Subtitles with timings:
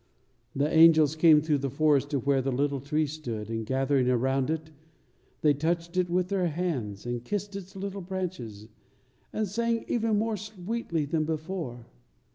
[0.55, 4.49] The angels came through the forest to where the little tree stood, and gathering around
[4.49, 4.71] it,
[5.41, 8.67] they touched it with their hands, and kissed its little branches,
[9.31, 11.85] and sang even more sweetly than before.